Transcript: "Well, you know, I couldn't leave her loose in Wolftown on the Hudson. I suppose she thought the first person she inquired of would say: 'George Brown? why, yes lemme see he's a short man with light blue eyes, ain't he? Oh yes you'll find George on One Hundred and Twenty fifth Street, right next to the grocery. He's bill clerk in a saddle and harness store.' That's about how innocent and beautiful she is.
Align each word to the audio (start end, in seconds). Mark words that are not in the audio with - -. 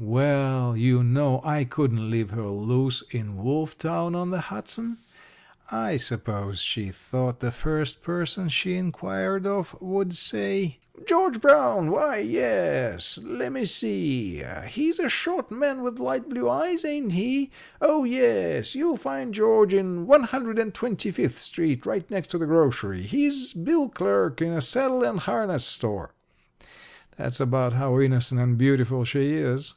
"Well, 0.00 0.76
you 0.76 1.02
know, 1.02 1.40
I 1.42 1.64
couldn't 1.64 2.08
leave 2.08 2.30
her 2.30 2.46
loose 2.46 3.02
in 3.10 3.36
Wolftown 3.36 4.14
on 4.14 4.30
the 4.30 4.42
Hudson. 4.42 4.98
I 5.72 5.96
suppose 5.96 6.60
she 6.60 6.90
thought 6.90 7.40
the 7.40 7.50
first 7.50 8.00
person 8.00 8.48
she 8.48 8.76
inquired 8.76 9.44
of 9.44 9.76
would 9.82 10.14
say: 10.14 10.78
'George 11.04 11.40
Brown? 11.40 11.90
why, 11.90 12.18
yes 12.18 13.18
lemme 13.24 13.66
see 13.66 14.42
he's 14.68 15.00
a 15.00 15.08
short 15.08 15.50
man 15.50 15.82
with 15.82 15.98
light 15.98 16.28
blue 16.28 16.48
eyes, 16.48 16.84
ain't 16.84 17.12
he? 17.12 17.50
Oh 17.82 18.04
yes 18.04 18.76
you'll 18.76 18.96
find 18.96 19.34
George 19.34 19.74
on 19.74 20.06
One 20.06 20.22
Hundred 20.22 20.60
and 20.60 20.72
Twenty 20.72 21.10
fifth 21.10 21.38
Street, 21.38 21.84
right 21.84 22.08
next 22.08 22.28
to 22.28 22.38
the 22.38 22.46
grocery. 22.46 23.02
He's 23.02 23.52
bill 23.52 23.88
clerk 23.88 24.40
in 24.40 24.52
a 24.52 24.60
saddle 24.60 25.02
and 25.02 25.18
harness 25.18 25.64
store.' 25.66 26.14
That's 27.16 27.40
about 27.40 27.72
how 27.72 27.98
innocent 27.98 28.40
and 28.40 28.56
beautiful 28.56 29.04
she 29.04 29.34
is. 29.34 29.74